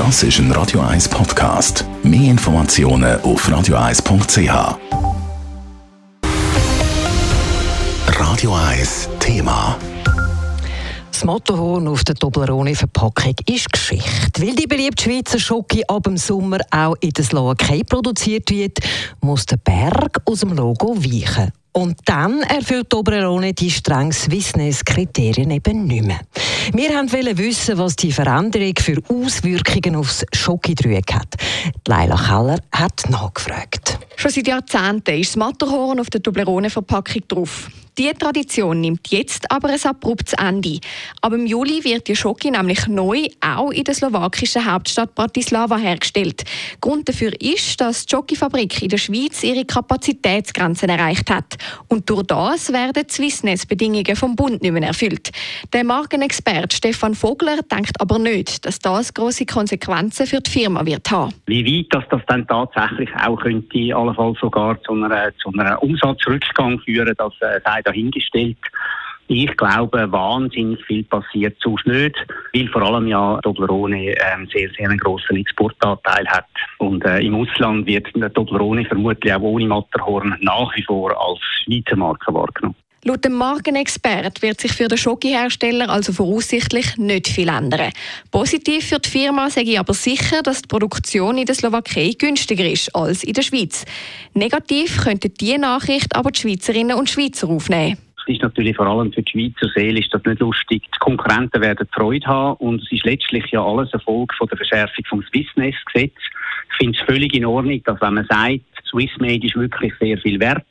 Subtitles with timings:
[0.00, 1.84] Das ist ein Radio 1 Podcast.
[2.02, 4.78] Mehr Informationen auf radio1.ch.
[8.18, 9.76] Radio 1 Thema.
[11.12, 14.40] Das Mottohorn auf der Toblerone-Verpackung ist Geschichte.
[14.40, 18.78] Weil die beliebte Schweizer Schoki ab dem Sommer auch in der Slowakei produziert wird,
[19.20, 21.52] muss der Berg aus dem Logo weichen.
[21.72, 26.20] Und dann erfüllt Toblerone die strengen Swissness-Kriterien eben nicht mehr.
[26.74, 31.36] Wir wollten wissen, was die Veränderung für Auswirkungen aufs Schokidreieck hat.
[31.86, 33.98] Leila Keller hat nachgefragt.
[34.16, 37.70] Schon seit Jahrzehnten ist das Matterhorn auf der Toblerone-Verpackung drauf.
[38.00, 40.78] Diese Tradition nimmt jetzt aber ein abruptes Ende.
[41.20, 46.44] Aber im Juli wird die Schoki nämlich neu auch in der slowakischen Hauptstadt Bratislava hergestellt.
[46.80, 51.58] Grund dafür ist, dass die Schokifabrik in der Schweiz ihre Kapazitätsgrenzen erreicht hat.
[51.88, 55.30] Und durch das werden die Swissness-Bedingungen vom Bund nicht mehr erfüllt.
[55.72, 61.10] Der Markenexperte Stefan Vogler denkt aber nicht, dass das große Konsequenzen für die Firma wird
[61.10, 61.34] haben.
[61.50, 66.78] Wie weit dass das dann tatsächlich auch könnte, allenfalls sogar zu einem, zu einem Umsatzrückgang
[66.78, 68.56] führen, das äh, sei dahingestellt.
[69.26, 72.14] Ich glaube, wahnsinnig viel passiert sonst nicht,
[72.54, 76.46] weil vor allem ja Toblerone ähm, sehr, sehr einen grossen Exportanteil hat.
[76.78, 81.96] Und äh, im Ausland wird Toblerone vermutlich auch ohne Matterhorn nach wie vor als Schweizer
[81.96, 82.76] Marke wahrgenommen.
[83.02, 87.92] Laut dem Markenexpert wird sich für den Schokihersteller also voraussichtlich nicht viel ändern.
[88.30, 92.66] Positiv für die Firma sage ich aber sicher, dass die Produktion in der Slowakei günstiger
[92.66, 93.86] ist als in der Schweiz.
[94.34, 99.10] Negativ könnte diese Nachricht aber die Schweizerinnen und Schweizer aufnehmen Es ist natürlich vor allem
[99.14, 100.82] für die Schweizer Seele ist das nicht lustig.
[100.82, 104.58] Die Konkurrenten werden Freude haben und es ist letztlich ja alles eine Folge von der
[104.58, 106.12] Verschärfung vom Swissness-Gesetz.
[106.72, 110.38] Ich finde es völlig in Ordnung, dass wenn man sagt, Swissmade ist wirklich sehr viel
[110.38, 110.66] wert,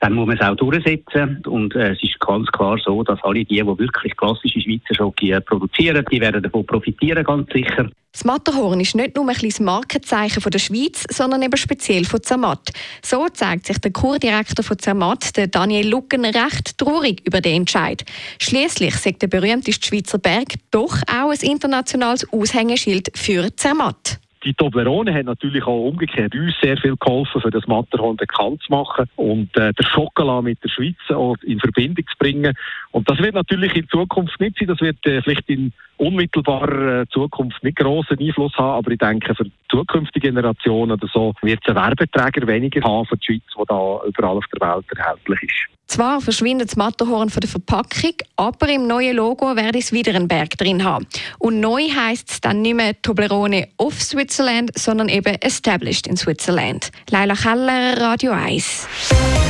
[0.00, 1.42] dann muss man es auch durchsetzen.
[1.46, 5.30] Und äh, es ist ganz klar so, dass alle die, die wirklich klassische Schweizer Schoki
[5.30, 7.90] äh, produzieren, die werden davon profitieren, ganz sicher.
[8.12, 12.20] Das Matterhorn ist nicht nur ein kleines Markenzeichen von der Schweiz, sondern eben speziell von
[12.22, 12.70] Zermatt.
[13.02, 18.04] So zeigt sich der Kurdirektor von Zermatt, der Daniel Lucken, recht traurig über den Entscheid.
[18.40, 24.18] Schließlich sagt der berühmteste Schweizer Berg doch auch ein internationales Aushängeschild für Zermatt.
[24.42, 28.72] Die Toblerone hat natürlich auch umgekehrt uns sehr viel geholfen, für das Matterhorn bekannt zu
[28.72, 32.54] machen und äh, der Schokolade mit der Schweiz auch in Verbindung zu bringen.
[32.92, 34.68] Und das wird natürlich in Zukunft nicht sein.
[34.68, 39.34] Das wird äh, vielleicht in unmittelbarer äh, Zukunft nicht großen Einfluss haben, aber ich denke,
[39.34, 43.64] für zukünftige Generationen oder so wird es einen Werbeträger weniger haben für die Schweiz, der
[43.66, 45.80] da überall auf der Welt erhältlich ist.
[45.86, 50.28] Zwar verschwindet das Matterhorn von der Verpackung, aber im neuen Logo werde es wieder einen
[50.28, 51.06] Berg drin haben.
[51.38, 56.92] Und neu heißt es dann nicht mehr Toblerone of Switzerland, sondern eben Established in Switzerland.
[57.10, 59.49] Leila Keller, Radio 1.